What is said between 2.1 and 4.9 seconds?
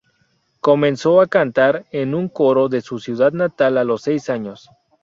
un coro de su ciudad natal a los seis años.